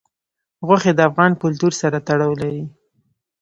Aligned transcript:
غوښې 0.67 0.91
د 0.95 0.99
افغان 1.09 1.31
کلتور 1.43 1.71
سره 1.81 1.97
تړاو 2.07 2.31
لري. 2.41 2.63